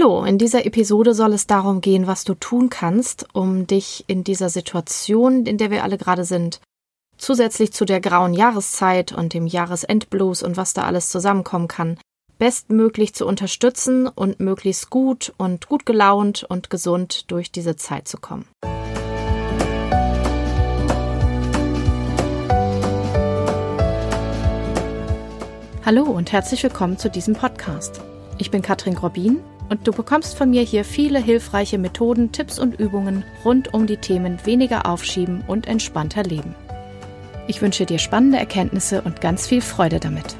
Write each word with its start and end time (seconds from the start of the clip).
Hallo, 0.00 0.24
in 0.24 0.38
dieser 0.38 0.64
Episode 0.64 1.12
soll 1.12 1.32
es 1.32 1.48
darum 1.48 1.80
gehen, 1.80 2.06
was 2.06 2.22
du 2.22 2.34
tun 2.34 2.70
kannst, 2.70 3.26
um 3.32 3.66
dich 3.66 4.04
in 4.06 4.22
dieser 4.22 4.48
Situation, 4.48 5.44
in 5.44 5.58
der 5.58 5.72
wir 5.72 5.82
alle 5.82 5.98
gerade 5.98 6.24
sind, 6.24 6.60
zusätzlich 7.16 7.72
zu 7.72 7.84
der 7.84 8.00
grauen 8.00 8.32
Jahreszeit 8.32 9.10
und 9.10 9.34
dem 9.34 9.48
Jahresendblues 9.48 10.44
und 10.44 10.56
was 10.56 10.72
da 10.72 10.82
alles 10.84 11.10
zusammenkommen 11.10 11.66
kann, 11.66 11.98
bestmöglich 12.38 13.12
zu 13.12 13.26
unterstützen 13.26 14.06
und 14.06 14.38
möglichst 14.38 14.88
gut 14.88 15.32
und 15.36 15.66
gut 15.66 15.84
gelaunt 15.84 16.44
und 16.48 16.70
gesund 16.70 17.28
durch 17.32 17.50
diese 17.50 17.74
Zeit 17.74 18.06
zu 18.06 18.18
kommen. 18.18 18.46
Hallo 25.84 26.04
und 26.04 26.30
herzlich 26.30 26.62
willkommen 26.62 26.98
zu 26.98 27.10
diesem 27.10 27.34
Podcast. 27.34 28.00
Ich 28.38 28.52
bin 28.52 28.62
Katrin 28.62 28.94
Grobin 28.94 29.40
und 29.68 29.86
du 29.86 29.92
bekommst 29.92 30.36
von 30.36 30.50
mir 30.50 30.62
hier 30.62 30.84
viele 30.84 31.18
hilfreiche 31.18 31.78
Methoden, 31.78 32.32
Tipps 32.32 32.58
und 32.58 32.78
Übungen 32.78 33.24
rund 33.44 33.74
um 33.74 33.86
die 33.86 33.98
Themen 33.98 34.38
weniger 34.44 34.86
aufschieben 34.86 35.44
und 35.46 35.66
entspannter 35.66 36.22
leben. 36.22 36.54
Ich 37.46 37.62
wünsche 37.62 37.86
dir 37.86 37.98
spannende 37.98 38.38
Erkenntnisse 38.38 39.02
und 39.02 39.20
ganz 39.20 39.46
viel 39.46 39.60
Freude 39.60 40.00
damit. 40.00 40.36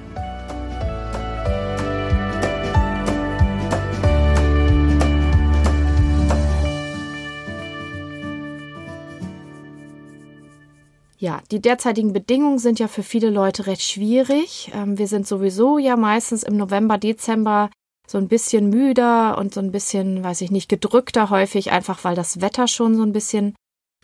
Ja, 11.21 11.41
die 11.51 11.61
derzeitigen 11.61 12.13
Bedingungen 12.13 12.61
sind 12.61 12.79
ja 12.79 12.87
für 12.87 13.03
viele 13.03 13.31
Leute 13.31 13.67
recht 13.67 13.83
schwierig. 13.83 14.71
Ähm, 14.73 14.99
wir 14.99 15.09
sind 15.09 15.27
sowieso 15.27 15.77
ja 15.77 15.97
meistens 15.97 16.45
im 16.45 16.57
November, 16.57 16.97
Dezember 16.97 17.71
so 18.11 18.19
ein 18.19 18.29
bisschen 18.29 18.71
müder 18.71 19.37
und 19.39 19.53
so 19.53 19.61
ein 19.61 19.71
bisschen, 19.71 20.25
weiß 20.25 20.41
ich 20.41 20.51
nicht, 20.51 20.69
gedrückter 20.69 21.31
häufig, 21.31 21.73
einfach 21.73 22.05
weil 22.05 22.15
das 22.15 22.41
Wetter 22.41 22.67
schon 22.67 22.97
so 22.97 23.03
ein 23.03 23.13
bisschen 23.13 23.55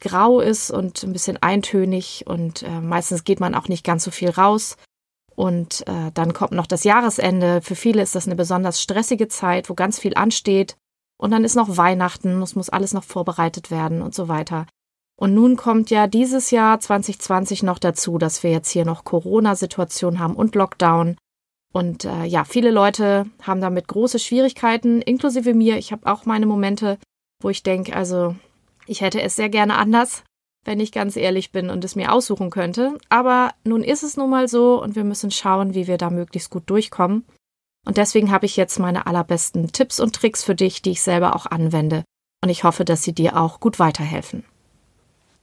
grau 0.01 0.41
ist 0.41 0.71
und 0.71 1.03
ein 1.03 1.13
bisschen 1.13 1.43
eintönig 1.43 2.25
und 2.27 2.63
äh, 2.63 2.81
meistens 2.81 3.25
geht 3.25 3.41
man 3.41 3.55
auch 3.55 3.69
nicht 3.69 3.85
ganz 3.85 4.05
so 4.05 4.11
viel 4.11 4.31
raus. 4.31 4.77
Und 5.37 5.87
äh, 5.89 6.13
dann 6.13 6.33
kommt 6.33 6.53
noch 6.53 6.67
das 6.67 6.85
Jahresende. 6.85 7.61
Für 7.61 7.75
viele 7.75 8.03
ist 8.03 8.15
das 8.15 8.27
eine 8.27 8.37
besonders 8.37 8.81
stressige 8.81 9.27
Zeit, 9.27 9.69
wo 9.69 9.75
ganz 9.75 9.99
viel 9.99 10.15
ansteht. 10.15 10.77
Und 11.17 11.31
dann 11.31 11.45
ist 11.45 11.57
noch 11.57 11.77
Weihnachten, 11.77 12.41
es 12.43 12.55
muss 12.55 12.69
alles 12.69 12.93
noch 12.93 13.05
vorbereitet 13.05 13.71
werden 13.71 14.03
und 14.03 14.15
so 14.15 14.29
weiter. 14.29 14.67
Und 15.17 15.35
nun 15.35 15.57
kommt 15.57 15.91
ja 15.91 16.07
dieses 16.07 16.51
Jahr 16.51 16.81
2020 16.81 17.63
noch 17.63 17.79
dazu, 17.79 18.19
dass 18.19 18.43
wir 18.43 18.51
jetzt 18.51 18.71
hier 18.71 18.85
noch 18.85 19.05
Corona-Situation 19.05 20.19
haben 20.19 20.35
und 20.35 20.55
Lockdown. 20.55 21.17
Und 21.75 22.05
äh, 22.05 22.25
ja, 22.25 22.45
viele 22.45 22.71
Leute 22.71 23.27
haben 23.43 23.61
damit 23.61 23.89
große 23.89 24.21
Schwierigkeiten, 24.21 25.03
inklusive 25.03 25.55
mir. 25.55 25.77
Ich 25.77 25.91
habe 25.91 26.07
auch 26.07 26.25
meine 26.25 26.47
Momente, 26.47 26.99
wo 27.43 27.51
ich 27.51 27.65
denke, 27.65 27.97
also 27.97 28.37
ich 28.87 29.01
hätte 29.01 29.21
es 29.21 29.35
sehr 29.35 29.49
gerne 29.49 29.77
anders, 29.77 30.23
wenn 30.65 30.79
ich 30.79 30.93
ganz 30.93 31.17
ehrlich 31.17 31.51
bin 31.51 31.71
und 31.71 31.85
es 31.85 31.97
mir 31.97 32.13
aussuchen 32.13 32.51
könnte. 32.51 32.97
Aber 33.09 33.51
nun 33.65 33.83
ist 33.83 34.05
es 34.05 34.17
nun 34.17 34.31
mal 34.31 34.47
so 34.47 34.81
und 34.81 34.95
wir 34.95 35.03
müssen 35.03 35.33
schauen, 35.33 35.75
wie 35.75 35.89
wir 35.89 35.99
da 35.99 36.11
möglichst 36.11 36.49
gut 36.49 36.71
durchkommen. 36.71 37.25
Und 37.85 37.97
deswegen 37.97 38.31
habe 38.31 38.47
ich 38.47 38.57
jetzt 38.57 38.79
meine 38.79 39.09
allerbesten 39.09 39.73
Tipps 39.73 39.99
und 39.99 40.15
Tricks 40.15 40.45
für 40.45 40.55
dich, 40.55 40.81
die 40.81 40.93
ich 40.93 41.03
selber 41.03 41.35
auch 41.35 41.47
anwende. 41.47 42.05
Und 42.41 42.51
ich 42.51 42.63
hoffe, 42.63 42.85
dass 42.85 43.03
sie 43.03 43.15
dir 43.15 43.37
auch 43.37 43.59
gut 43.59 43.81
weiterhelfen. 43.81 44.45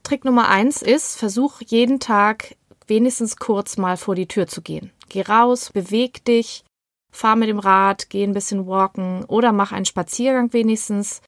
Trick 0.03 0.23
Nummer 0.23 0.47
eins 0.47 0.81
ist, 0.81 1.17
versuch 1.17 1.59
jeden 1.59 1.99
Tag 1.99 2.55
wenigstens 2.87 3.37
kurz 3.37 3.77
mal 3.77 3.97
vor 3.97 4.15
die 4.15 4.27
Tür 4.27 4.47
zu 4.47 4.61
gehen. 4.61 4.91
Geh 5.09 5.21
raus, 5.21 5.71
beweg 5.71 6.23
dich, 6.25 6.63
fahr 7.11 7.35
mit 7.35 7.49
dem 7.49 7.59
Rad, 7.59 8.09
geh 8.09 8.23
ein 8.23 8.33
bisschen 8.33 8.67
walken 8.67 9.25
oder 9.25 9.51
mach 9.51 9.71
einen 9.71 9.85
Spaziergang 9.85 10.53
wenigstens, 10.53 11.21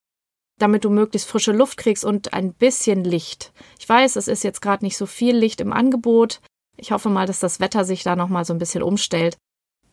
damit 0.60 0.86
du 0.86 0.90
möglichst 0.90 1.28
frische 1.28 1.52
Luft 1.52 1.78
kriegst 1.78 2.06
und 2.06 2.34
ein 2.34 2.54
bisschen 2.54 3.04
Licht. 3.04 3.52
Ich 3.80 3.88
weiß, 3.88 4.16
es 4.16 4.28
ist 4.28 4.44
jetzt 4.44 4.62
gerade 4.62 4.86
nicht 4.86 4.98
so 4.98 5.06
viel 5.06 5.36
Licht 5.36 5.62
im 5.62 5.74
Angebot. 5.74 6.42
Ich 6.78 6.92
hoffe 6.92 7.10
mal, 7.10 7.28
dass 7.28 7.40
das 7.40 7.60
Wetter 7.60 7.86
sich 7.86 8.04
da 8.04 8.16
noch 8.16 8.30
mal 8.30 8.46
so 8.46 8.54
ein 8.54 8.60
bisschen 8.60 8.84
umstellt. 8.84 9.38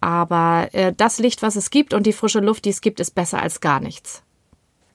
Aber 0.01 0.69
äh, 0.73 0.95
das 0.97 1.19
Licht, 1.19 1.43
was 1.43 1.57
es 1.57 1.71
gibt 1.71 1.93
und 1.93 2.07
die 2.07 2.13
frische 2.13 2.41
Luft, 2.41 2.65
die 2.65 2.71
es 2.71 2.81
gibt, 2.81 3.01
ist 3.01 3.15
besser 3.15 3.43
als 3.43 3.61
gar 3.61 3.81
nichts. 3.81 4.23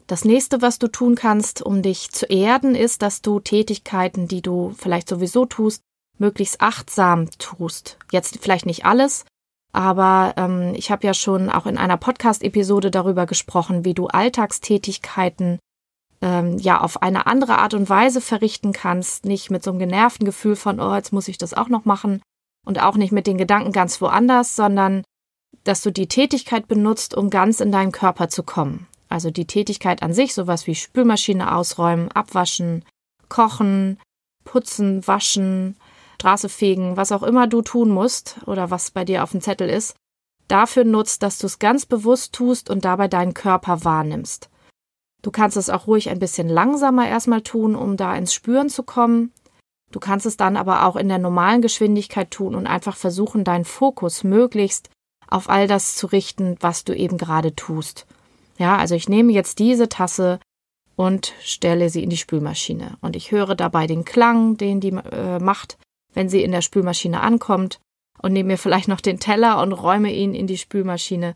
Das 0.08 0.24
nächste, 0.24 0.62
was 0.62 0.80
du 0.80 0.88
tun 0.88 1.16
kannst, 1.16 1.62
um 1.62 1.82
dich 1.82 2.12
zu 2.12 2.28
erden, 2.28 2.76
ist, 2.76 3.02
dass 3.02 3.22
du 3.22 3.40
Tätigkeiten, 3.40 4.28
die 4.28 4.42
du 4.42 4.74
vielleicht 4.78 5.10
sowieso 5.10 5.46
tust, 5.46 5.82
möglichst 6.18 6.62
achtsam 6.62 7.30
tust. 7.38 7.98
Jetzt 8.12 8.40
vielleicht 8.42 8.66
nicht 8.66 8.86
alles, 8.86 9.26
aber 9.74 10.34
ähm, 10.38 10.74
ich 10.76 10.90
habe 10.92 11.06
ja 11.06 11.14
schon 11.14 11.50
auch 11.50 11.66
in 11.66 11.78
einer 11.78 11.98
Podcast-Episode 11.98 12.92
darüber 12.92 13.26
gesprochen, 13.26 13.84
wie 13.84 13.94
du 13.94 14.08
Alltagstätigkeiten 14.08 15.60
ähm, 16.22 16.58
ja 16.58 16.82
auf 16.82 17.02
eine 17.02 17.28
andere 17.28 17.58
Art 17.58 17.74
und 17.74 17.90
Weise 17.90 18.22
verrichten 18.22 18.72
kannst, 18.72 19.26
nicht 19.26 19.52
mit 19.52 19.64
so 19.64 19.72
einem 19.72 19.80
genervten 19.80 20.26
Gefühl 20.26 20.56
von, 20.56 20.80
oh, 20.80 20.96
jetzt 20.96 21.12
muss 21.12 21.28
ich 21.28 21.38
das 21.38 21.54
auch 21.54 21.68
noch 21.68 21.86
machen 21.86 22.22
und 22.66 22.82
auch 22.82 22.96
nicht 22.96 23.12
mit 23.12 23.28
den 23.28 23.38
Gedanken 23.38 23.72
ganz 23.72 24.00
woanders, 24.02 24.56
sondern 24.56 25.04
dass 25.64 25.82
du 25.82 25.92
die 25.92 26.08
Tätigkeit 26.08 26.68
benutzt, 26.68 27.16
um 27.16 27.30
ganz 27.30 27.60
in 27.60 27.72
deinen 27.72 27.92
Körper 27.92 28.30
zu 28.30 28.44
kommen. 28.44 28.88
Also 29.10 29.30
die 29.30 29.46
Tätigkeit 29.46 30.04
an 30.04 30.14
sich, 30.14 30.34
sowas 30.34 30.68
wie 30.68 30.76
Spülmaschine 30.76 31.56
ausräumen, 31.56 32.12
abwaschen, 32.12 32.86
kochen, 33.30 34.00
putzen, 34.44 35.06
waschen, 35.08 35.76
Straße 36.16 36.50
fegen, 36.50 36.98
was 36.98 37.12
auch 37.12 37.24
immer 37.24 37.48
du 37.48 37.62
tun 37.62 37.90
musst 37.90 38.38
oder 38.46 38.72
was 38.72 38.92
bei 38.92 39.06
dir 39.06 39.24
auf 39.24 39.32
dem 39.32 39.42
Zettel 39.42 39.70
ist, 39.70 39.96
dafür 40.48 40.84
nutzt, 40.84 41.24
dass 41.24 41.38
du 41.38 41.48
es 41.48 41.60
ganz 41.60 41.86
bewusst 41.86 42.34
tust 42.34 42.70
und 42.70 42.86
dabei 42.86 43.08
deinen 43.08 43.34
Körper 43.34 43.84
wahrnimmst. 43.84 44.50
Du 45.22 45.32
kannst 45.32 45.58
es 45.58 45.70
auch 45.70 45.88
ruhig 45.88 46.10
ein 46.10 46.20
bisschen 46.20 46.50
langsamer 46.50 47.08
erstmal 47.08 47.42
tun, 47.42 47.76
um 47.76 47.98
da 47.98 48.16
ins 48.16 48.34
Spüren 48.34 48.70
zu 48.70 48.84
kommen. 48.84 49.32
Du 49.92 50.00
kannst 50.00 50.26
es 50.26 50.38
dann 50.38 50.56
aber 50.58 50.86
auch 50.86 50.96
in 50.96 51.08
der 51.10 51.18
normalen 51.18 51.62
Geschwindigkeit 51.62 52.32
tun 52.32 52.54
und 52.56 52.68
einfach 52.68 52.96
versuchen, 52.96 53.44
deinen 53.44 53.66
Fokus 53.66 54.24
möglichst 54.24 54.90
auf 55.28 55.50
all 55.50 55.68
das 55.68 55.96
zu 55.96 56.08
richten, 56.08 56.58
was 56.60 56.84
du 56.84 56.96
eben 56.96 57.18
gerade 57.18 57.56
tust. 57.56 58.06
Ja, 58.58 58.78
also 58.78 58.96
ich 58.96 59.10
nehme 59.10 59.32
jetzt 59.32 59.60
diese 59.60 59.90
Tasse 59.90 60.40
und 60.96 61.34
stelle 61.42 61.90
sie 61.90 62.04
in 62.04 62.10
die 62.10 62.18
Spülmaschine 62.18 62.98
und 63.02 63.16
ich 63.16 63.32
höre 63.32 63.56
dabei 63.56 63.88
den 63.88 64.06
Klang, 64.06 64.58
den 64.58 64.80
die 64.80 64.90
äh, 64.92 65.40
macht 65.40 65.78
wenn 66.16 66.30
sie 66.30 66.42
in 66.42 66.52
der 66.52 66.62
Spülmaschine 66.62 67.22
ankommt 67.22 67.80
und 68.22 68.34
nehme 68.34 68.54
mir 68.54 68.58
vielleicht 68.58 68.88
noch 68.88 69.02
den 69.02 69.20
Teller 69.20 69.62
und 69.62 69.74
räume 69.74 70.12
ihn 70.12 70.34
in 70.34 70.48
die 70.48 70.58
Spülmaschine, 70.58 71.36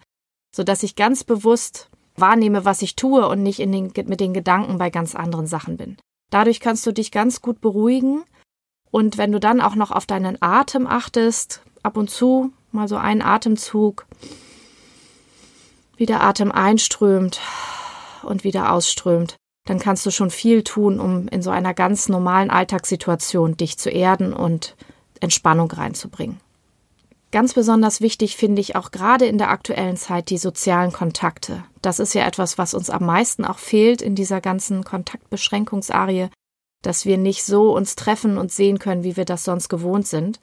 sodass 0.55 0.81
ich 0.81 0.95
ganz 0.95 1.23
bewusst 1.23 1.89
wahrnehme, 2.15 2.65
was 2.65 2.81
ich 2.81 2.95
tue 2.95 3.27
und 3.27 3.43
nicht 3.43 3.59
den, 3.59 3.93
mit 4.05 4.19
den 4.19 4.33
Gedanken 4.33 4.77
bei 4.77 4.89
ganz 4.89 5.13
anderen 5.13 5.45
Sachen 5.45 5.77
bin. 5.77 5.97
Dadurch 6.31 6.59
kannst 6.59 6.85
du 6.87 6.91
dich 6.91 7.11
ganz 7.11 7.41
gut 7.41 7.61
beruhigen 7.61 8.23
und 8.91 9.17
wenn 9.17 9.31
du 9.31 9.39
dann 9.39 9.61
auch 9.61 9.75
noch 9.75 9.91
auf 9.91 10.05
deinen 10.05 10.41
Atem 10.41 10.87
achtest, 10.87 11.61
ab 11.83 11.97
und 11.97 12.09
zu 12.09 12.51
mal 12.71 12.87
so 12.87 12.97
einen 12.97 13.21
Atemzug, 13.21 14.05
wie 15.97 16.05
der 16.05 16.23
Atem 16.23 16.51
einströmt 16.51 17.41
und 18.23 18.43
wieder 18.43 18.71
ausströmt, 18.71 19.35
dann 19.69 19.77
kannst 19.77 20.03
du 20.03 20.09
schon 20.09 20.31
viel 20.31 20.63
tun, 20.63 20.99
um 20.99 21.27
in 21.27 21.43
so 21.43 21.51
einer 21.51 21.75
ganz 21.75 22.09
normalen 22.09 22.49
Alltagssituation 22.49 23.55
dich 23.55 23.77
zu 23.77 23.91
erden 23.91 24.33
und 24.33 24.75
Entspannung 25.19 25.69
reinzubringen. 25.69 26.39
Ganz 27.31 27.53
besonders 27.53 28.01
wichtig 28.01 28.35
finde 28.35 28.61
ich 28.61 28.75
auch 28.75 28.89
gerade 28.89 29.27
in 29.27 29.37
der 29.37 29.51
aktuellen 29.51 29.95
Zeit 29.95 30.31
die 30.31 30.39
sozialen 30.39 30.91
Kontakte. 30.91 31.63
Das 31.83 31.99
ist 31.99 32.15
ja 32.15 32.25
etwas, 32.25 32.57
was 32.57 32.73
uns 32.73 32.89
am 32.89 33.05
meisten 33.05 33.45
auch 33.45 33.59
fehlt 33.59 34.01
in 34.01 34.15
dieser 34.15 34.41
ganzen 34.41 34.83
Kontaktbeschränkungsarie, 34.83 36.29
dass 36.81 37.05
wir 37.05 37.19
nicht 37.19 37.43
so 37.43 37.71
uns 37.75 37.95
treffen 37.95 38.39
und 38.39 38.51
sehen 38.51 38.79
können, 38.79 39.03
wie 39.03 39.17
wir 39.17 39.25
das 39.25 39.43
sonst 39.43 39.69
gewohnt 39.69 40.07
sind. 40.07 40.39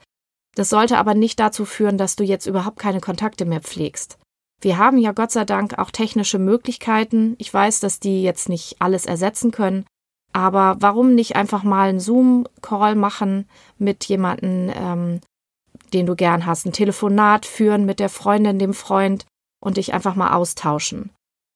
Das 0.55 0.69
sollte 0.69 0.97
aber 0.97 1.15
nicht 1.15 1.37
dazu 1.41 1.65
führen, 1.65 1.97
dass 1.97 2.15
du 2.15 2.23
jetzt 2.23 2.45
überhaupt 2.45 2.79
keine 2.79 3.01
Kontakte 3.01 3.43
mehr 3.43 3.59
pflegst. 3.59 4.19
Wir 4.61 4.77
haben 4.77 4.97
ja 4.97 5.11
Gott 5.11 5.31
sei 5.31 5.45
Dank 5.45 5.77
auch 5.77 5.91
technische 5.91 6.39
Möglichkeiten. 6.39 7.35
Ich 7.37 7.53
weiß, 7.53 7.79
dass 7.79 7.99
die 7.99 8.23
jetzt 8.23 8.49
nicht 8.49 8.81
alles 8.81 9.05
ersetzen 9.05 9.51
können, 9.51 9.85
aber 10.33 10.77
warum 10.79 11.15
nicht 11.15 11.35
einfach 11.35 11.63
mal 11.63 11.89
einen 11.89 11.99
Zoom-Call 11.99 12.95
machen 12.95 13.47
mit 13.77 14.05
jemandem, 14.05 14.71
ähm, 14.73 15.21
den 15.93 16.05
du 16.05 16.15
gern 16.15 16.45
hast, 16.45 16.65
ein 16.65 16.73
Telefonat 16.73 17.45
führen 17.45 17.85
mit 17.85 17.99
der 17.99 18.09
Freundin, 18.09 18.59
dem 18.59 18.73
Freund 18.73 19.25
und 19.63 19.77
dich 19.77 19.93
einfach 19.93 20.15
mal 20.15 20.33
austauschen. 20.33 21.11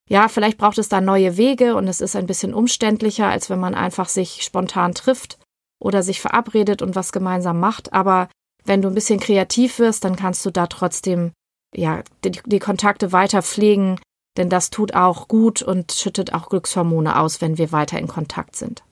Ja, 0.10 0.28
vielleicht 0.28 0.58
braucht 0.58 0.78
es 0.78 0.90
da 0.90 1.00
neue 1.00 1.38
Wege 1.38 1.76
und 1.76 1.88
es 1.88 2.02
ist 2.02 2.16
ein 2.16 2.26
bisschen 2.26 2.54
umständlicher, 2.54 3.28
als 3.28 3.50
wenn 3.50 3.60
man 3.60 3.76
einfach 3.76 4.10
sich 4.10 4.44
spontan 4.44 4.94
trifft 4.94 5.40
oder 5.80 6.04
sich 6.04 6.22
verabredet 6.22 6.82
und 6.82 6.96
was 6.96 7.12
gemeinsam 7.12 7.60
macht. 7.60 7.94
Aber 7.94 8.30
wenn 8.66 8.82
du 8.82 8.90
ein 8.90 8.94
bisschen 8.94 9.20
kreativ 9.20 9.80
wirst, 9.80 10.04
dann 10.04 10.16
kannst 10.16 10.46
du 10.46 10.52
da 10.52 10.68
trotzdem 10.68 11.32
ja, 11.76 12.04
die, 12.24 12.32
die 12.46 12.60
Kontakte 12.60 13.12
weiter 13.12 13.42
pflegen, 13.42 14.00
denn 14.38 14.50
das 14.50 14.70
tut 14.70 14.94
auch 14.94 15.28
gut 15.28 15.62
und 15.62 15.92
schüttet 15.92 16.34
auch 16.34 16.50
Glückshormone 16.50 17.20
aus, 17.20 17.42
wenn 17.42 17.58
wir 17.58 17.72
weiter 17.72 18.00
in 18.00 18.08
Kontakt 18.08 18.56
sind. 18.56 18.84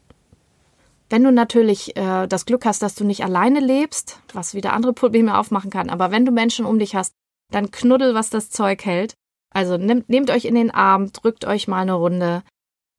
Wenn 1.09 1.23
du 1.23 1.31
natürlich 1.31 1.97
äh, 1.97 2.27
das 2.27 2.45
Glück 2.45 2.65
hast, 2.65 2.81
dass 2.81 2.95
du 2.95 3.03
nicht 3.03 3.23
alleine 3.23 3.59
lebst, 3.59 4.19
was 4.33 4.53
wieder 4.53 4.73
andere 4.73 4.93
Probleme 4.93 5.37
aufmachen 5.37 5.71
kann, 5.71 5.89
aber 5.89 6.11
wenn 6.11 6.25
du 6.25 6.31
Menschen 6.31 6.65
um 6.65 6.77
dich 6.77 6.95
hast, 6.95 7.13
dann 7.51 7.71
knuddel, 7.71 8.13
was 8.13 8.29
das 8.29 8.51
Zeug 8.51 8.85
hält. 8.85 9.13
Also 9.51 9.77
nehmt, 9.77 10.07
nehmt 10.09 10.29
euch 10.29 10.45
in 10.45 10.53
den 10.53 10.69
Arm, 10.69 11.11
drückt 11.11 11.45
euch 11.45 11.67
mal 11.67 11.81
eine 11.81 11.93
Runde. 11.93 12.43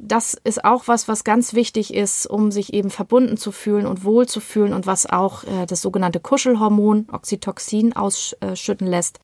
Das 0.03 0.35
ist 0.35 0.65
auch 0.65 0.89
was, 0.89 1.07
was 1.07 1.23
ganz 1.23 1.55
wichtig 1.55 1.95
ist, 1.95 2.27
um 2.27 2.51
sich 2.51 2.73
eben 2.73 2.91
verbunden 2.91 3.37
zu 3.37 3.53
fühlen 3.53 3.87
und 3.87 4.03
wohl 4.03 4.27
zu 4.27 4.41
fühlen 4.41 4.73
und 4.73 4.87
was 4.87 5.07
auch 5.07 5.45
äh, 5.45 5.67
das 5.67 5.83
sogenannte 5.83 6.19
Kuschelhormon 6.19 7.07
Oxytocin 7.13 7.95
ausschütten 7.95 8.89
lässt, 8.89 9.21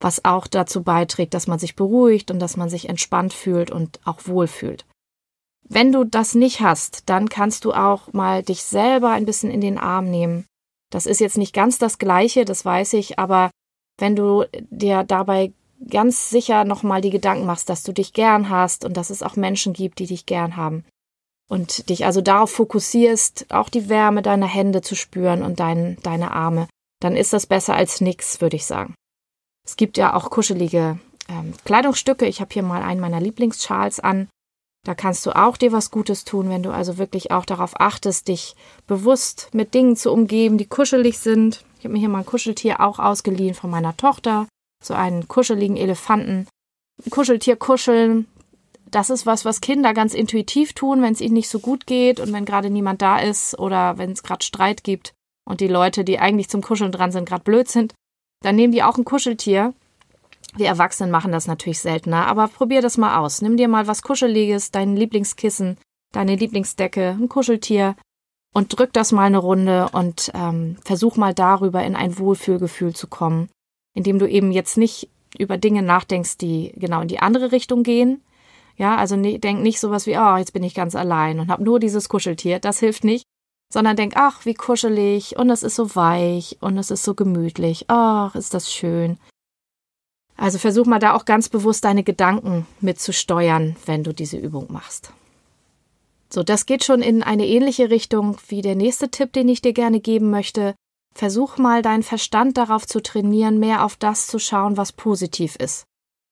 was 0.00 0.24
auch 0.24 0.46
dazu 0.46 0.82
beiträgt, 0.82 1.34
dass 1.34 1.46
man 1.46 1.58
sich 1.58 1.74
beruhigt 1.74 2.30
und 2.30 2.38
dass 2.38 2.56
man 2.56 2.68
sich 2.68 2.88
entspannt 2.88 3.32
fühlt 3.32 3.70
und 3.70 4.00
auch 4.04 4.26
wohl 4.26 4.46
fühlt. 4.46 4.86
Wenn 5.68 5.92
du 5.92 6.04
das 6.04 6.34
nicht 6.34 6.60
hast, 6.60 7.08
dann 7.10 7.28
kannst 7.28 7.64
du 7.64 7.72
auch 7.72 8.12
mal 8.12 8.42
dich 8.42 8.62
selber 8.62 9.10
ein 9.10 9.26
bisschen 9.26 9.50
in 9.50 9.60
den 9.60 9.78
Arm 9.78 10.10
nehmen. 10.10 10.46
Das 10.90 11.04
ist 11.04 11.20
jetzt 11.20 11.36
nicht 11.36 11.52
ganz 11.52 11.78
das 11.78 11.98
Gleiche, 11.98 12.44
das 12.44 12.64
weiß 12.64 12.94
ich, 12.94 13.18
aber 13.18 13.50
wenn 13.98 14.16
du 14.16 14.44
dir 14.70 15.04
dabei 15.04 15.52
ganz 15.90 16.30
sicher 16.30 16.64
nochmal 16.64 17.00
die 17.00 17.10
Gedanken 17.10 17.46
machst, 17.46 17.68
dass 17.68 17.82
du 17.82 17.92
dich 17.92 18.12
gern 18.12 18.48
hast 18.48 18.84
und 18.84 18.96
dass 18.96 19.10
es 19.10 19.22
auch 19.22 19.36
Menschen 19.36 19.72
gibt, 19.72 19.98
die 19.98 20.06
dich 20.06 20.26
gern 20.26 20.56
haben. 20.56 20.84
Und 21.48 21.88
dich 21.88 22.04
also 22.04 22.20
darauf 22.20 22.50
fokussierst, 22.50 23.46
auch 23.50 23.68
die 23.68 23.88
Wärme 23.88 24.22
deiner 24.22 24.46
Hände 24.46 24.82
zu 24.82 24.94
spüren 24.94 25.42
und 25.42 25.60
dein, 25.60 25.96
deine 26.02 26.32
Arme, 26.32 26.68
dann 27.00 27.16
ist 27.16 27.32
das 27.32 27.46
besser 27.46 27.74
als 27.74 28.00
nix, 28.00 28.40
würde 28.40 28.56
ich 28.56 28.66
sagen. 28.66 28.94
Es 29.68 29.76
gibt 29.76 29.98
ja 29.98 30.14
auch 30.14 30.30
kuschelige 30.30 30.98
ähm, 31.28 31.52
Kleidungsstücke. 31.66 32.24
Ich 32.24 32.40
habe 32.40 32.54
hier 32.54 32.62
mal 32.62 32.80
einen 32.80 33.02
meiner 33.02 33.20
Lieblingsschals 33.20 34.00
an. 34.00 34.28
Da 34.86 34.94
kannst 34.94 35.26
du 35.26 35.36
auch 35.36 35.58
dir 35.58 35.72
was 35.72 35.90
Gutes 35.90 36.24
tun, 36.24 36.48
wenn 36.48 36.62
du 36.62 36.70
also 36.70 36.96
wirklich 36.96 37.32
auch 37.32 37.44
darauf 37.44 37.78
achtest, 37.78 38.28
dich 38.28 38.56
bewusst 38.86 39.50
mit 39.52 39.74
Dingen 39.74 39.94
zu 39.94 40.10
umgeben, 40.10 40.56
die 40.56 40.64
kuschelig 40.64 41.18
sind. 41.18 41.66
Ich 41.78 41.84
habe 41.84 41.92
mir 41.92 41.98
hier 41.98 42.08
mal 42.08 42.20
ein 42.20 42.26
Kuscheltier 42.26 42.80
auch 42.80 42.98
ausgeliehen 42.98 43.54
von 43.54 43.68
meiner 43.68 43.94
Tochter 43.94 44.46
so 44.82 44.94
einen 44.94 45.28
kuscheligen 45.28 45.76
Elefanten. 45.76 46.46
Ein 47.04 47.10
Kuscheltier 47.10 47.56
kuscheln, 47.56 48.26
das 48.90 49.10
ist 49.10 49.26
was, 49.26 49.44
was 49.44 49.60
Kinder 49.60 49.92
ganz 49.92 50.14
intuitiv 50.14 50.72
tun, 50.72 51.02
wenn 51.02 51.12
es 51.12 51.20
ihnen 51.20 51.34
nicht 51.34 51.50
so 51.50 51.58
gut 51.58 51.86
geht 51.86 52.20
und 52.20 52.32
wenn 52.32 52.46
gerade 52.46 52.70
niemand 52.70 53.02
da 53.02 53.18
ist 53.18 53.58
oder 53.58 53.98
wenn 53.98 54.12
es 54.12 54.22
gerade 54.22 54.46
Streit 54.46 54.82
gibt 54.82 55.12
und 55.44 55.60
die 55.60 55.68
Leute, 55.68 56.04
die 56.04 56.18
eigentlich 56.18 56.48
zum 56.48 56.62
Kuscheln 56.62 56.90
dran 56.90 57.12
sind, 57.12 57.28
gerade 57.28 57.44
blöd 57.44 57.68
sind, 57.68 57.92
dann 58.42 58.56
nehmen 58.56 58.72
die 58.72 58.82
auch 58.82 58.96
ein 58.96 59.04
Kuscheltier. 59.04 59.74
Wir 60.56 60.66
Erwachsenen 60.66 61.10
machen 61.10 61.32
das 61.32 61.46
natürlich 61.46 61.80
seltener, 61.80 62.26
aber 62.26 62.48
probier 62.48 62.80
das 62.80 62.96
mal 62.96 63.18
aus. 63.18 63.42
Nimm 63.42 63.56
dir 63.56 63.68
mal 63.68 63.86
was 63.86 64.02
Kuscheliges, 64.02 64.70
dein 64.70 64.96
Lieblingskissen, 64.96 65.76
deine 66.12 66.36
Lieblingsdecke, 66.36 67.16
ein 67.20 67.28
Kuscheltier 67.28 67.96
und 68.54 68.76
drück 68.78 68.92
das 68.92 69.12
mal 69.12 69.24
eine 69.24 69.38
Runde 69.38 69.88
und 69.92 70.30
ähm, 70.34 70.76
versuch 70.84 71.16
mal 71.16 71.34
darüber 71.34 71.84
in 71.84 71.96
ein 71.96 72.18
Wohlfühlgefühl 72.18 72.94
zu 72.94 73.06
kommen 73.06 73.48
indem 73.98 74.20
du 74.20 74.28
eben 74.28 74.52
jetzt 74.52 74.78
nicht 74.78 75.08
über 75.36 75.58
Dinge 75.58 75.82
nachdenkst, 75.82 76.38
die 76.38 76.72
genau 76.76 77.00
in 77.00 77.08
die 77.08 77.18
andere 77.18 77.50
Richtung 77.50 77.82
gehen. 77.82 78.22
Ja, 78.76 78.96
also 78.96 79.16
ne, 79.16 79.40
denk 79.40 79.60
nicht 79.60 79.80
sowas 79.80 80.06
wie, 80.06 80.16
oh, 80.16 80.36
jetzt 80.36 80.52
bin 80.52 80.62
ich 80.62 80.72
ganz 80.72 80.94
allein 80.94 81.40
und 81.40 81.50
habe 81.50 81.64
nur 81.64 81.80
dieses 81.80 82.08
Kuscheltier, 82.08 82.60
das 82.60 82.78
hilft 82.78 83.02
nicht, 83.02 83.24
sondern 83.72 83.96
denk, 83.96 84.14
ach, 84.16 84.44
wie 84.44 84.54
kuschelig 84.54 85.36
und 85.36 85.50
es 85.50 85.62
ist 85.62 85.76
so 85.76 85.94
weich 85.94 86.56
und 86.60 86.78
es 86.78 86.90
ist 86.90 87.02
so 87.02 87.14
gemütlich. 87.14 87.84
Ach, 87.88 88.34
ist 88.34 88.54
das 88.54 88.72
schön. 88.72 89.18
Also 90.36 90.58
versuch 90.58 90.86
mal 90.86 91.00
da 91.00 91.14
auch 91.14 91.24
ganz 91.24 91.48
bewusst 91.48 91.84
deine 91.84 92.04
Gedanken 92.04 92.66
mitzusteuern, 92.80 93.76
wenn 93.86 94.04
du 94.04 94.14
diese 94.14 94.38
Übung 94.38 94.66
machst. 94.70 95.12
So, 96.30 96.42
das 96.42 96.66
geht 96.66 96.84
schon 96.84 97.02
in 97.02 97.22
eine 97.22 97.46
ähnliche 97.46 97.90
Richtung 97.90 98.36
wie 98.48 98.62
der 98.62 98.76
nächste 98.76 99.10
Tipp, 99.10 99.32
den 99.32 99.48
ich 99.48 99.62
dir 99.62 99.72
gerne 99.72 100.00
geben 100.00 100.30
möchte. 100.30 100.74
Versuch 101.14 101.58
mal 101.58 101.82
deinen 101.82 102.02
Verstand 102.02 102.56
darauf 102.56 102.86
zu 102.86 103.02
trainieren, 103.02 103.58
mehr 103.58 103.84
auf 103.84 103.96
das 103.96 104.26
zu 104.26 104.38
schauen, 104.38 104.76
was 104.76 104.92
positiv 104.92 105.56
ist. 105.56 105.84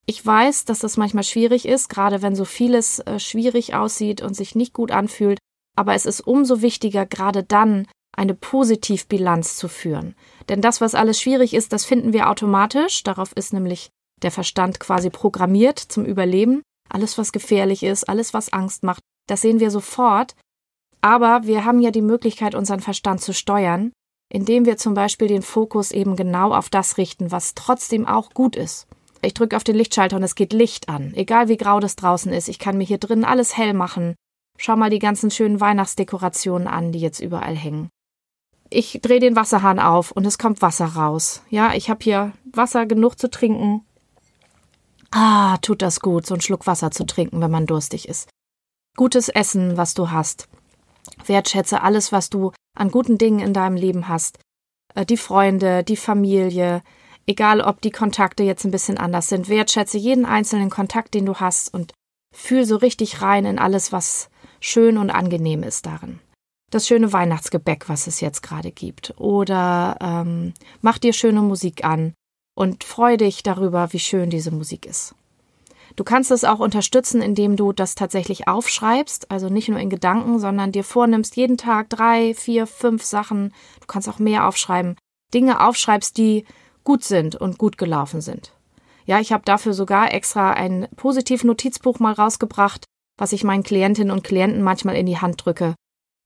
Ich 0.07 0.25
weiß, 0.25 0.67
dass 0.67 0.79
das 0.79 0.97
manchmal 0.97 1.25
schwierig 1.25 1.67
ist, 1.67 1.89
gerade 1.89 2.23
wenn 2.23 2.37
so 2.37 2.45
vieles 2.45 3.01
äh, 3.01 3.19
schwierig 3.19 3.75
aussieht 3.75 4.23
und 4.23 4.35
sich 4.35 4.55
nicht 4.55 4.73
gut 4.73 4.93
anfühlt, 4.93 5.41
aber 5.77 5.95
es 5.95 6.07
ist 6.07 6.21
umso 6.21 6.63
wichtiger, 6.63 7.07
gerade 7.07 7.43
dann 7.43 7.87
eine 8.17 8.35
Positivbilanz 8.35 9.57
zu 9.57 9.69
führen. 9.69 10.15
Denn 10.49 10.61
das, 10.61 10.81
was 10.81 10.95
alles 10.95 11.21
schwierig 11.21 11.55
ist, 11.55 11.73
das 11.73 11.85
finden 11.85 12.13
wir 12.13 12.31
automatisch, 12.31 13.03
darauf 13.03 13.33
ist 13.33 13.53
nämlich 13.53 13.91
der 14.23 14.31
Verstand 14.31 14.81
quasi 14.81 15.11
programmiert 15.11 15.79
zum 15.79 16.05
Überleben. 16.05 16.63
Alles, 16.89 17.19
was 17.19 17.33
gefährlich 17.33 17.83
ist, 17.83 18.09
alles, 18.09 18.33
was 18.33 18.53
Angst 18.53 18.83
macht, 18.83 19.03
das 19.29 19.43
sehen 19.43 19.61
wir 19.61 19.71
sofort. 19.71 20.35
Aber 21.03 21.43
wir 21.45 21.65
haben 21.65 21.81
ja 21.81 21.91
die 21.91 22.03
Möglichkeit, 22.03 22.55
unseren 22.55 22.81
Verstand 22.81 23.21
zu 23.21 23.35
steuern 23.35 23.93
indem 24.29 24.67
wir 24.67 24.77
zum 24.77 24.95
Beispiel 24.95 25.29
den 25.29 25.43
Fokus 25.43 25.93
eben 25.93 26.17
genau 26.17 26.53
auf 26.53 26.69
das 26.69 26.99
richten, 26.99 27.31
was 27.31 27.55
trotzdem 27.55 28.07
auch 28.07 28.31
gut 28.31 28.57
ist. 28.57 28.87
Ich 29.23 29.35
drücke 29.35 29.57
auf 29.57 29.65
den 29.65 29.77
Lichtschalter 29.77 30.17
und 30.17 30.23
es 30.23 30.35
geht 30.35 30.53
Licht 30.53 30.89
an, 30.89 31.13
egal 31.15 31.49
wie 31.49 31.57
grau 31.57 31.81
das 31.81 31.97
draußen 31.97 32.33
ist. 32.33 32.49
Ich 32.49 32.59
kann 32.59 32.77
mir 32.77 32.85
hier 32.85 32.99
drin 32.99 33.25
alles 33.25 33.57
hell 33.57 33.73
machen. 33.73 34.15
Schau 34.57 34.77
mal 34.77 34.91
die 34.91 34.99
ganzen 34.99 35.31
schönen 35.31 35.61
Weihnachtsdekorationen 35.61 36.67
an, 36.69 36.93
die 36.93 37.01
jetzt 37.01 37.21
überall 37.21 37.57
hängen. 37.57 37.89
Ich 38.69 38.99
drehe 39.03 39.21
den 39.21 39.37
Wasserhahn 39.37 39.79
auf 39.79 40.11
und 40.11 40.27
es 40.27 40.39
kommt 40.39 40.63
Wasser 40.63 40.87
raus. 40.87 41.43
Ja, 41.51 41.75
ich 41.75 41.89
habe 41.89 42.03
hier 42.03 42.33
Wasser 42.53 42.87
genug 42.87 43.19
zu 43.19 43.31
trinken. 43.31 43.85
Ah, 45.13 45.57
tut 45.59 45.83
das 45.83 46.01
gut, 46.01 46.27
so 46.27 46.35
einen 46.35 46.41
Schluck 46.41 46.67
Wasser 46.67 46.91
zu 46.91 47.07
trinken, 47.07 47.41
wenn 47.41 47.51
man 47.51 47.67
durstig 47.67 48.09
ist. 48.09 48.29
Gutes 48.97 49.29
Essen, 49.29 49.77
was 49.77 49.95
du 49.95 50.11
hast. 50.11 50.49
Wertschätze 51.25 51.83
alles, 51.83 52.13
was 52.13 52.31
du 52.31 52.53
an 52.75 52.91
guten 52.91 53.19
Dingen 53.19 53.41
in 53.41 53.53
deinem 53.53 53.77
Leben 53.77 54.09
hast. 54.09 54.39
Äh, 54.95 55.07
die 55.07 55.17
Freunde, 55.17 55.85
die 55.85 55.97
Familie, 55.97 56.83
egal 57.27 57.61
ob 57.61 57.81
die 57.81 57.91
Kontakte 57.91 58.43
jetzt 58.43 58.65
ein 58.65 58.71
bisschen 58.71 58.99
anders 58.99 59.29
sind. 59.29 59.49
Wertschätze 59.49 59.99
jeden 59.99 60.25
einzelnen 60.25 60.71
Kontakt, 60.71 61.15
den 61.15 61.27
du 61.27 61.37
hast 61.37 61.73
und 61.73 61.93
fühl 62.35 62.65
so 62.65 62.77
richtig 62.77 63.23
rein 63.23 63.45
in 63.45 63.59
alles, 63.59 63.93
was 63.93 64.29
schön 64.61 64.99
und 64.99 65.11
angenehm 65.11 65.63
ist 65.63 65.87
darin. 65.87 66.19
Das 66.71 66.87
schöne 66.87 67.13
Weihnachtsgebäck, 67.13 67.89
was 67.89 68.07
es 68.07 68.21
jetzt 68.21 68.43
gerade 68.43 68.73
gibt. 68.73 69.15
Oder 69.19 69.97
ähm, 70.01 70.53
mach 70.81 70.99
dir 70.99 71.13
schöne 71.13 71.43
Musik 71.43 71.85
an 71.85 72.13
und 72.57 72.83
freu 72.85 73.17
dich 73.17 73.43
darüber, 73.43 73.93
wie 73.93 74.01
schön 74.01 74.31
diese 74.31 74.51
Musik 74.51 74.87
ist. 74.87 75.15
Du 75.95 76.05
kannst 76.05 76.31
es 76.31 76.45
auch 76.45 76.59
unterstützen, 76.59 77.23
indem 77.23 77.57
du 77.57 77.73
das 77.73 77.95
tatsächlich 77.95 78.49
aufschreibst, 78.49 79.31
also 79.31 79.49
nicht 79.49 79.69
nur 79.69 79.79
in 79.79 79.89
Gedanken, 79.89 80.39
sondern 80.39 80.73
dir 80.73 80.85
vornimmst, 80.85 81.37
jeden 81.37 81.57
Tag 81.57 81.89
drei, 81.89 82.35
vier, 82.35 82.67
fünf 82.67 83.03
Sachen, 83.03 83.55
du 83.81 83.87
kannst 83.87 84.09
auch 84.09 84.19
mehr 84.19 84.47
aufschreiben, 84.47 84.97
Dinge 85.33 85.65
aufschreibst, 85.67 86.19
die 86.19 86.45
gut 86.85 87.03
sind 87.03 87.35
und 87.35 87.59
gut 87.59 87.79
gelaufen 87.79 88.21
sind. 88.21 88.53
Ja, 89.07 89.21
ich 89.21 89.33
habe 89.33 89.45
dafür 89.45 89.73
sogar 89.73 90.13
extra 90.13 90.51
ein 90.53 90.89
Positiv-Notizbuch 90.97 91.99
mal 91.99 92.13
rausgebracht, 92.13 92.85
was 93.17 93.33
ich 93.33 93.45
meinen 93.45 93.63
Klientinnen 93.63 94.11
und 94.11 94.25
Klienten 94.25 94.63
manchmal 94.63 94.97
in 94.97 95.07
die 95.07 95.19
Hand 95.19 95.45
drücke, 95.45 95.75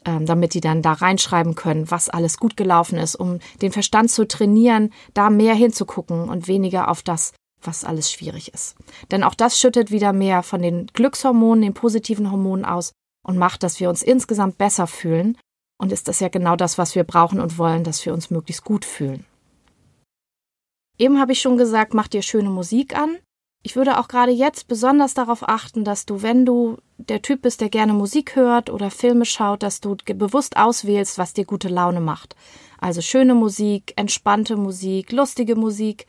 ähm, 0.05 0.27
damit 0.27 0.55
die 0.55 0.61
dann 0.61 0.83
da 0.83 0.93
reinschreiben 0.93 1.55
können, 1.55 1.91
was 1.91 2.09
alles 2.09 2.39
gut 2.39 2.57
gelaufen 2.57 2.99
ist, 2.99 3.15
um 3.15 3.39
den 3.63 3.73
Verstand 3.73 4.11
zu 4.11 4.27
trainieren, 4.27 4.93
da 5.15 5.31
mehr 5.31 5.55
hinzugucken 5.55 6.29
und 6.29 6.49
weniger 6.49 6.89
auf 6.89 7.03
das, 7.03 7.33
was 7.63 7.85
alles 7.85 8.11
schwierig 8.11 8.53
ist. 8.55 8.77
Denn 9.11 9.23
auch 9.23 9.35
das 9.35 9.61
schüttet 9.61 9.91
wieder 9.91 10.13
mehr 10.13 10.43
von 10.43 10.63
den 10.63 10.87
Glückshormonen, 10.87 11.63
den 11.63 11.75
positiven 11.75 12.31
Hormonen 12.31 12.65
aus 12.65 12.93
und 13.27 13.39
macht, 13.39 13.63
dass 13.63 13.81
wir 13.81 13.89
uns 13.89 14.03
insgesamt 14.03 14.59
besser 14.59 14.87
fühlen. 14.87 15.37
Und 15.79 15.93
ist 15.93 16.09
das 16.09 16.21
ja 16.21 16.29
genau 16.29 16.57
das, 16.57 16.77
was 16.77 16.95
wir 16.95 17.05
brauchen 17.05 17.41
und 17.41 17.57
wollen, 17.57 17.85
dass 17.85 18.05
wir 18.05 18.13
uns 18.13 18.31
möglichst 18.31 18.65
gut 18.65 18.85
fühlen. 18.85 19.25
Eben 20.99 21.19
habe 21.19 21.33
ich 21.33 21.41
schon 21.41 21.57
gesagt, 21.57 21.95
mach 21.95 22.09
dir 22.09 22.21
schöne 22.21 22.51
Musik 22.51 22.95
an. 22.95 23.17
Ich 23.63 23.77
würde 23.77 23.99
auch 23.99 24.09
gerade 24.09 24.33
jetzt 24.33 24.69
besonders 24.69 25.13
darauf 25.13 25.47
achten, 25.47 25.85
dass 25.85 26.07
du, 26.07 26.23
wenn 26.23 26.47
du 26.47 26.79
der 26.97 27.21
Typ 27.21 27.43
bist, 27.43 27.61
der 27.61 27.69
gerne 27.69 27.93
Musik 27.93 28.35
hört 28.35 28.71
oder 28.71 28.91
Filme 28.91 29.27
schaut, 29.27 29.63
dass 29.63 29.81
du 29.81 29.97
bewusst 30.07 30.57
auswählst, 30.57 31.19
was 31.19 31.35
dir 31.35 31.45
gute 31.45 31.69
Laune 31.69 32.01
macht. 32.01 32.37
Also 32.81 33.03
schöne 33.03 33.35
Musik, 33.35 33.93
entspannte 33.97 34.57
Musik, 34.57 35.13
lustige 35.13 35.57
Musik 35.57 36.07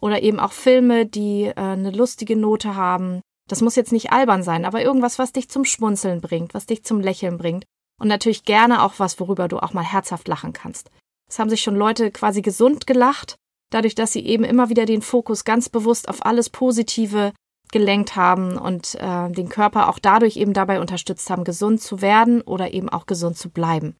oder 0.00 0.22
eben 0.22 0.38
auch 0.38 0.52
Filme, 0.52 1.04
die 1.04 1.46
äh, 1.46 1.54
eine 1.56 1.90
lustige 1.90 2.36
Note 2.36 2.76
haben. 2.76 3.20
Das 3.48 3.60
muss 3.60 3.74
jetzt 3.74 3.90
nicht 3.90 4.12
albern 4.12 4.44
sein, 4.44 4.64
aber 4.64 4.82
irgendwas, 4.82 5.18
was 5.18 5.32
dich 5.32 5.48
zum 5.50 5.64
Schmunzeln 5.64 6.20
bringt, 6.20 6.54
was 6.54 6.66
dich 6.66 6.84
zum 6.84 7.00
Lächeln 7.00 7.38
bringt. 7.38 7.64
Und 8.00 8.06
natürlich 8.06 8.44
gerne 8.44 8.82
auch 8.82 8.94
was, 8.98 9.18
worüber 9.18 9.48
du 9.48 9.58
auch 9.58 9.72
mal 9.74 9.84
herzhaft 9.84 10.28
lachen 10.28 10.52
kannst. 10.52 10.90
Es 11.28 11.40
haben 11.40 11.50
sich 11.50 11.62
schon 11.62 11.76
Leute 11.76 12.12
quasi 12.12 12.42
gesund 12.42 12.86
gelacht, 12.86 13.36
dadurch, 13.74 13.94
dass 13.94 14.12
sie 14.12 14.24
eben 14.24 14.44
immer 14.44 14.68
wieder 14.68 14.86
den 14.86 15.02
Fokus 15.02 15.44
ganz 15.44 15.68
bewusst 15.68 16.08
auf 16.08 16.24
alles 16.24 16.50
Positive 16.50 17.32
gelenkt 17.72 18.16
haben 18.16 18.58
und 18.58 18.94
äh, 18.96 19.30
den 19.30 19.48
Körper 19.48 19.88
auch 19.88 19.98
dadurch 19.98 20.36
eben 20.36 20.52
dabei 20.52 20.80
unterstützt 20.80 21.30
haben, 21.30 21.44
gesund 21.44 21.80
zu 21.80 22.00
werden 22.02 22.42
oder 22.42 22.72
eben 22.72 22.88
auch 22.88 23.06
gesund 23.06 23.36
zu 23.36 23.50
bleiben. 23.50 23.96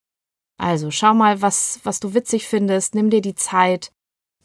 Also 0.58 0.90
schau 0.90 1.14
mal, 1.14 1.42
was, 1.42 1.80
was 1.82 1.98
du 1.98 2.14
witzig 2.14 2.46
findest, 2.46 2.94
nimm 2.94 3.10
dir 3.10 3.22
die 3.22 3.34
Zeit 3.34 3.90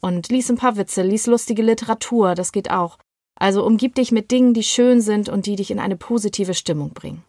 und 0.00 0.30
lies 0.30 0.50
ein 0.50 0.56
paar 0.56 0.76
Witze, 0.76 1.02
lies 1.02 1.26
lustige 1.26 1.62
Literatur, 1.62 2.34
das 2.34 2.52
geht 2.52 2.70
auch. 2.70 2.98
Also 3.38 3.64
umgib 3.64 3.94
dich 3.94 4.10
mit 4.10 4.30
Dingen, 4.30 4.54
die 4.54 4.64
schön 4.64 5.00
sind 5.00 5.28
und 5.28 5.46
die 5.46 5.56
dich 5.56 5.70
in 5.70 5.78
eine 5.78 5.96
positive 5.96 6.54
Stimmung 6.54 6.90
bringen. 6.90 7.22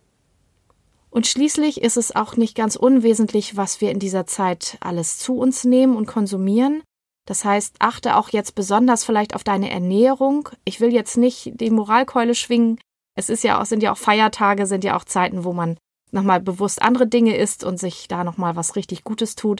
Und 1.11 1.27
schließlich 1.27 1.81
ist 1.81 1.97
es 1.97 2.15
auch 2.15 2.37
nicht 2.37 2.55
ganz 2.55 2.75
unwesentlich, 2.75 3.57
was 3.57 3.81
wir 3.81 3.91
in 3.91 3.99
dieser 3.99 4.25
Zeit 4.25 4.77
alles 4.79 5.17
zu 5.17 5.37
uns 5.37 5.63
nehmen 5.63 5.95
und 5.95 6.05
konsumieren. 6.05 6.81
Das 7.29 7.45
heißt, 7.45 7.75
achte 7.77 8.17
auch 8.17 8.29
jetzt 8.29 8.55
besonders 8.55 9.03
vielleicht 9.03 9.35
auf 9.35 9.43
deine 9.43 9.69
Ernährung. 9.69 10.49
Ich 10.65 10.81
will 10.81 10.91
jetzt 10.91 11.15
nicht 11.15 11.51
die 11.61 11.69
Moralkeule 11.69 12.33
schwingen. 12.33 12.79
Es 13.15 13.29
ist 13.29 13.43
ja 13.43 13.61
auch, 13.61 13.65
sind 13.65 13.83
ja 13.83 13.91
auch 13.91 13.99
Feiertage, 13.99 14.65
sind 14.65 14.83
ja 14.83 14.97
auch 14.97 15.03
Zeiten, 15.03 15.43
wo 15.43 15.53
man 15.53 15.77
nochmal 16.09 16.39
bewusst 16.39 16.81
andere 16.81 17.05
Dinge 17.05 17.37
isst 17.37 17.63
und 17.63 17.79
sich 17.79 18.07
da 18.07 18.23
nochmal 18.23 18.55
was 18.55 18.75
richtig 18.75 19.03
Gutes 19.03 19.35
tut. 19.35 19.59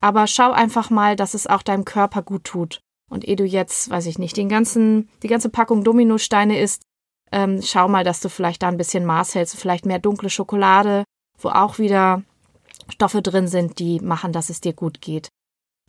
Aber 0.00 0.28
schau 0.28 0.52
einfach 0.52 0.90
mal, 0.90 1.16
dass 1.16 1.34
es 1.34 1.48
auch 1.48 1.62
deinem 1.62 1.84
Körper 1.84 2.22
gut 2.22 2.44
tut. 2.44 2.82
Und 3.10 3.26
ehe 3.26 3.34
du 3.34 3.44
jetzt, 3.44 3.90
weiß 3.90 4.06
ich 4.06 4.20
nicht, 4.20 4.36
den 4.36 4.48
ganzen, 4.48 5.08
die 5.24 5.28
ganze 5.28 5.48
Packung 5.48 5.82
Dominosteine 5.82 6.60
isst, 6.60 6.82
ähm, 7.32 7.60
schau 7.62 7.88
mal, 7.88 8.04
dass 8.04 8.20
du 8.20 8.28
vielleicht 8.28 8.62
da 8.62 8.68
ein 8.68 8.76
bisschen 8.76 9.04
Maß 9.04 9.34
hältst, 9.34 9.56
vielleicht 9.56 9.86
mehr 9.86 9.98
dunkle 9.98 10.30
Schokolade, 10.30 11.02
wo 11.36 11.48
auch 11.48 11.80
wieder 11.80 12.22
Stoffe 12.88 13.22
drin 13.22 13.48
sind, 13.48 13.80
die 13.80 13.98
machen, 13.98 14.32
dass 14.32 14.50
es 14.50 14.60
dir 14.60 14.72
gut 14.72 15.00
geht. 15.00 15.30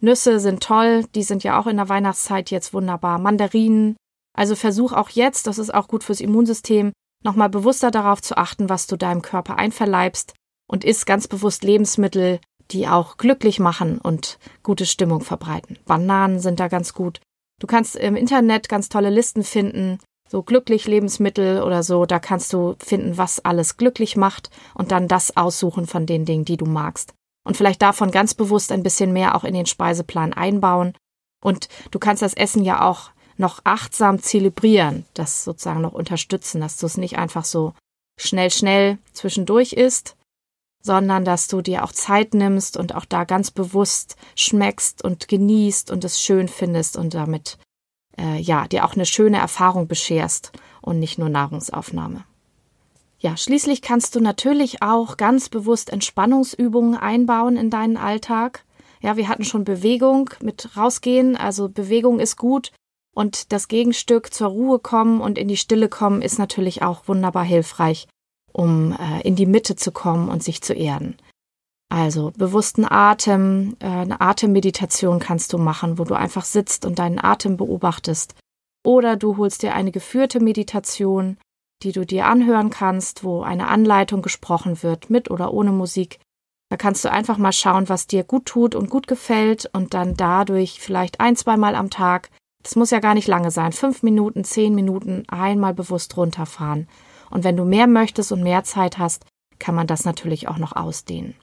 Nüsse 0.02 0.40
sind 0.40 0.64
toll, 0.64 1.06
die 1.16 1.24
sind 1.24 1.44
ja 1.44 1.60
auch 1.60 1.68
in 1.68 1.78
der 1.78 1.90
Weihnachtszeit 1.90 2.52
jetzt 2.52 2.74
wunderbar. 2.74 3.20
Mandarinen. 3.20 3.96
Also 4.38 4.56
versuch 4.56 4.94
auch 4.94 5.10
jetzt, 5.10 5.48
das 5.48 5.58
ist 5.58 5.74
auch 5.74 5.88
gut 5.88 6.04
fürs 6.04 6.22
Immunsystem, 6.22 6.92
nochmal 7.24 7.50
bewusster 7.50 7.92
darauf 7.92 8.22
zu 8.22 8.38
achten, 8.38 8.70
was 8.70 8.88
du 8.88 8.96
deinem 8.96 9.22
Körper 9.22 9.58
einverleibst 9.58 10.34
und 10.68 10.84
isst 10.84 11.06
ganz 11.06 11.28
bewusst 11.28 11.64
Lebensmittel, 11.64 12.40
die 12.72 12.88
auch 12.88 13.18
glücklich 13.18 13.60
machen 13.60 13.98
und 13.98 14.38
gute 14.64 14.86
Stimmung 14.86 15.22
verbreiten. 15.22 15.78
Bananen 15.86 16.40
sind 16.40 16.60
da 16.60 16.68
ganz 16.68 16.94
gut. 16.94 17.20
Du 17.60 17.68
kannst 17.68 17.96
im 17.96 18.16
Internet 18.16 18.70
ganz 18.70 18.88
tolle 18.88 19.10
Listen 19.10 19.44
finden, 19.44 20.00
so 20.30 20.44
glücklich 20.44 20.88
Lebensmittel 20.88 21.64
oder 21.64 21.84
so, 21.84 22.06
da 22.06 22.20
kannst 22.20 22.54
du 22.54 22.76
finden, 22.80 23.18
was 23.18 23.44
alles 23.44 23.78
glücklich 23.78 24.16
macht 24.16 24.52
und 24.76 24.92
dann 24.92 25.08
das 25.08 25.36
aussuchen 25.36 25.88
von 25.88 26.06
den 26.06 26.24
Dingen, 26.24 26.46
die 26.46 26.58
du 26.58 26.66
magst. 26.66 27.16
Und 27.50 27.58
vielleicht 27.58 27.82
davon 27.82 28.12
ganz 28.12 28.36
bewusst 28.36 28.72
ein 28.72 28.84
bisschen 28.84 29.12
mehr 29.12 29.34
auch 29.34 29.44
in 29.44 29.56
den 29.56 29.66
Speiseplan 29.66 30.34
einbauen. 30.34 30.94
Und 31.44 31.68
du 31.90 31.98
kannst 31.98 32.22
das 32.22 32.36
Essen 32.36 32.64
ja 32.64 32.88
auch 32.88 33.10
noch 33.38 33.62
achtsam 33.64 34.22
zelebrieren, 34.22 35.08
das 35.16 35.46
sozusagen 35.46 35.82
noch 35.82 35.94
unterstützen, 35.94 36.62
dass 36.62 36.78
du 36.78 36.86
es 36.86 36.98
nicht 36.98 37.18
einfach 37.18 37.46
so 37.46 37.74
schnell, 38.20 38.52
schnell 38.52 39.00
zwischendurch 39.14 39.74
isst, 39.74 40.16
sondern 40.84 41.26
dass 41.26 41.48
du 41.48 41.64
dir 41.64 41.84
auch 41.84 41.92
Zeit 41.92 42.36
nimmst 42.36 42.78
und 42.78 42.94
auch 42.94 43.06
da 43.06 43.24
ganz 43.24 43.50
bewusst 43.50 44.16
schmeckst 44.36 45.04
und 45.04 45.28
genießt 45.28 45.90
und 45.90 46.04
es 46.04 46.22
schön 46.22 46.50
findest 46.50 46.98
und 46.98 47.16
damit 47.16 47.58
äh, 48.16 48.38
ja 48.38 48.68
dir 48.68 48.86
auch 48.86 48.94
eine 48.94 49.08
schöne 49.08 49.40
Erfahrung 49.40 49.88
bescherst 49.88 50.52
und 50.84 51.00
nicht 51.00 51.18
nur 51.18 51.30
Nahrungsaufnahme. 51.30 52.26
Ja, 53.20 53.36
schließlich 53.36 53.82
kannst 53.82 54.16
du 54.16 54.22
natürlich 54.22 54.82
auch 54.82 55.18
ganz 55.18 55.50
bewusst 55.50 55.90
Entspannungsübungen 55.90 56.96
einbauen 56.96 57.58
in 57.58 57.70
deinen 57.70 57.98
Alltag. 57.98 58.64
Ja, 59.02 59.18
wir 59.18 59.28
hatten 59.28 59.44
schon 59.44 59.66
Bewegung 59.66 60.30
mit 60.42 60.76
rausgehen, 60.78 61.36
also 61.36 61.68
Bewegung 61.68 62.20
ist 62.20 62.38
gut 62.38 62.72
und 63.14 63.52
das 63.52 63.68
Gegenstück 63.68 64.34
zur 64.34 64.48
Ruhe 64.48 64.80
kommen 64.80 65.20
und 65.20 65.38
in 65.38 65.50
die 65.50 65.58
Stille 65.58 65.90
kommen 65.90 66.22
ist 66.22 66.40
natürlich 66.40 66.82
auch 66.82 67.08
wunderbar 67.08 67.44
hilfreich, 67.44 68.08
um 68.54 68.94
äh, 68.94 69.22
in 69.28 69.36
die 69.36 69.46
Mitte 69.46 69.76
zu 69.76 69.92
kommen 69.92 70.30
und 70.30 70.42
sich 70.42 70.62
zu 70.62 70.74
erden. 70.74 71.18
Also 71.90 72.32
bewussten 72.38 72.86
Atem, 72.90 73.76
äh, 73.80 73.88
eine 73.88 74.22
Atemmeditation 74.22 75.20
kannst 75.20 75.52
du 75.52 75.58
machen, 75.58 75.98
wo 75.98 76.06
du 76.06 76.14
einfach 76.14 76.46
sitzt 76.46 76.86
und 76.86 77.00
deinen 77.00 77.20
Atem 77.20 77.58
beobachtest. 77.58 78.36
Oder 78.86 79.18
du 79.18 79.36
holst 79.38 79.64
dir 79.64 79.74
eine 79.74 79.92
geführte 79.92 80.40
Meditation, 80.40 81.38
die 81.84 81.92
du 81.92 82.06
dir 82.06 82.26
anhören 82.26 82.70
kannst, 82.70 83.24
wo 83.24 83.42
eine 83.42 83.68
Anleitung 83.68 84.22
gesprochen 84.22 84.84
wird, 84.84 85.10
mit 85.10 85.32
oder 85.32 85.54
ohne 85.54 85.72
Musik. 85.72 86.20
Da 86.70 86.78
kannst 86.78 87.04
du 87.04 87.12
einfach 87.12 87.38
mal 87.38 87.52
schauen, 87.52 87.90
was 87.90 88.06
dir 88.06 88.24
gut 88.24 88.46
tut 88.46 88.76
und 88.76 88.90
gut 88.90 89.08
gefällt 89.08 89.70
und 89.74 89.94
dann 89.94 90.16
dadurch 90.16 90.80
vielleicht 90.80 91.20
ein, 91.20 91.36
zweimal 91.36 91.76
am 91.76 91.90
Tag, 91.90 92.30
das 92.62 92.76
muss 92.76 92.92
ja 92.92 93.00
gar 93.00 93.14
nicht 93.14 93.28
lange 93.28 93.52
sein, 93.52 93.72
fünf 93.72 94.04
Minuten, 94.04 94.44
zehn 94.44 94.76
Minuten 94.76 95.24
einmal 95.30 95.74
bewusst 95.74 96.16
runterfahren. 96.18 96.88
Und 97.32 97.44
wenn 97.44 97.58
du 97.58 97.66
mehr 97.66 97.88
möchtest 97.88 98.32
und 98.32 98.44
mehr 98.44 98.64
Zeit 98.64 98.98
hast, 98.98 99.26
kann 99.58 99.76
man 99.76 99.88
das 99.88 100.06
natürlich 100.06 100.48
auch 100.48 100.58
noch 100.58 100.76
ausdehnen. 100.76 101.36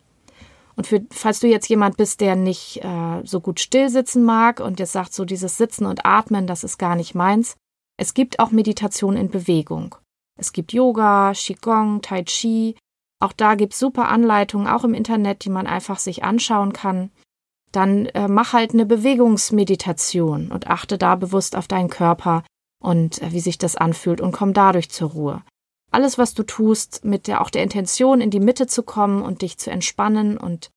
Und 0.76 0.86
für, 0.86 1.04
falls 1.10 1.40
du 1.40 1.48
jetzt 1.48 1.68
jemand 1.68 1.96
bist, 1.96 2.20
der 2.20 2.36
nicht 2.36 2.84
äh, 2.84 3.22
so 3.24 3.40
gut 3.40 3.60
still 3.60 3.88
sitzen 3.88 4.22
mag 4.24 4.60
und 4.60 4.78
jetzt 4.78 4.92
sagt, 4.92 5.14
so 5.14 5.24
dieses 5.24 5.56
Sitzen 5.56 5.86
und 5.86 6.04
Atmen, 6.04 6.46
das 6.46 6.64
ist 6.64 6.78
gar 6.78 6.96
nicht 6.96 7.14
meins, 7.14 7.56
es 7.98 8.12
gibt 8.12 8.38
auch 8.38 8.50
Meditation 8.50 9.16
in 9.16 9.30
Bewegung. 9.30 9.96
Es 10.36 10.52
gibt 10.52 10.72
Yoga, 10.72 11.32
Qigong, 11.34 12.02
Tai 12.02 12.22
Chi. 12.24 12.76
Auch 13.20 13.32
da 13.32 13.54
gibt's 13.54 13.78
super 13.78 14.08
Anleitungen, 14.08 14.66
auch 14.66 14.84
im 14.84 14.94
Internet, 14.94 15.44
die 15.44 15.50
man 15.50 15.66
einfach 15.66 15.98
sich 15.98 16.22
anschauen 16.22 16.72
kann. 16.72 17.10
Dann 17.72 18.06
äh, 18.06 18.28
mach 18.28 18.52
halt 18.52 18.72
eine 18.72 18.86
Bewegungsmeditation 18.86 20.50
und 20.50 20.66
achte 20.68 20.98
da 20.98 21.14
bewusst 21.16 21.56
auf 21.56 21.66
deinen 21.66 21.90
Körper 21.90 22.44
und 22.82 23.22
äh, 23.22 23.32
wie 23.32 23.40
sich 23.40 23.58
das 23.58 23.76
anfühlt 23.76 24.20
und 24.20 24.32
komm 24.32 24.52
dadurch 24.52 24.90
zur 24.90 25.10
Ruhe. 25.10 25.42
Alles, 25.90 26.18
was 26.18 26.34
du 26.34 26.42
tust, 26.42 27.04
mit 27.04 27.26
der 27.26 27.40
auch 27.40 27.50
der 27.50 27.62
Intention, 27.62 28.20
in 28.20 28.30
die 28.30 28.40
Mitte 28.40 28.66
zu 28.66 28.82
kommen 28.82 29.22
und 29.22 29.42
dich 29.42 29.56
zu 29.58 29.70
entspannen 29.70 30.36
und 30.36 30.70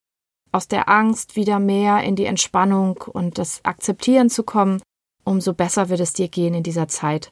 aus 0.51 0.68
der 0.68 0.89
Angst 0.89 1.36
wieder 1.36 1.60
mehr 1.60 2.04
in 2.04 2.16
die 2.16 2.25
Entspannung 2.25 2.98
und 2.98 3.38
das 3.38 3.63
Akzeptieren 3.66 4.30
zu 4.30 4.44
kommen, 4.44 4.82
umso 5.24 5.54
besser 5.54 5.89
wird 5.89 6.00
es 6.00 6.13
dir 6.13 6.28
gehen 6.28 6.54
in 6.54 6.63
dieser 6.63 6.88
Zeit. 6.88 7.32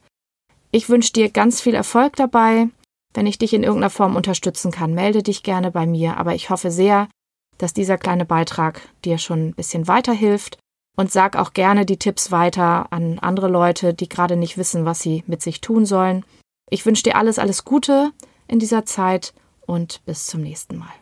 Ich 0.72 0.90
wünsche 0.90 1.14
dir 1.14 1.30
ganz 1.30 1.62
viel 1.62 1.74
Erfolg 1.74 2.16
dabei. 2.16 2.70
Wenn 3.14 3.26
ich 3.26 3.38
dich 3.38 3.54
in 3.54 3.64
irgendeiner 3.64 3.90
Form 3.90 4.16
unterstützen 4.16 4.72
kann, 4.72 4.94
melde 4.94 5.24
dich 5.24 5.44
gerne 5.44 5.72
bei 5.72 5.86
mir. 5.86 6.18
Aber 6.18 6.36
ich 6.36 6.50
hoffe 6.50 6.72
sehr, 6.72 7.08
dass 7.58 7.74
dieser 7.74 7.98
kleine 7.98 8.26
Beitrag 8.26 8.82
dir 9.06 9.18
schon 9.18 9.48
ein 9.48 9.54
bisschen 9.54 9.88
weiterhilft. 9.88 10.58
Und 11.00 11.12
sag 11.12 11.36
auch 11.36 11.54
gerne 11.54 11.86
die 11.86 11.98
Tipps 11.98 12.32
weiter 12.32 12.92
an 12.92 13.20
andere 13.20 13.48
Leute, 13.48 13.94
die 13.94 14.10
gerade 14.10 14.36
nicht 14.36 14.58
wissen, 14.58 14.84
was 14.84 15.00
sie 15.00 15.24
mit 15.28 15.44
sich 15.44 15.62
tun 15.62 15.86
sollen. 15.86 16.26
Ich 16.72 16.86
wünsche 16.86 17.04
dir 17.04 17.16
alles, 17.16 17.38
alles 17.38 17.66
Gute 17.66 18.12
in 18.48 18.58
dieser 18.58 18.84
Zeit 18.86 19.34
und 19.68 20.04
bis 20.06 20.26
zum 20.26 20.42
nächsten 20.42 20.78
Mal. 20.78 20.94